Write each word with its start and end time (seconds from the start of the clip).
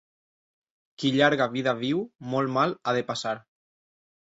Qui 1.03 1.11
llarga 1.17 1.47
vida 1.51 1.75
viu, 1.83 2.01
molt 2.33 2.55
mal 2.59 2.77
ha 2.93 2.97
de 3.01 3.07
passar. 3.13 3.37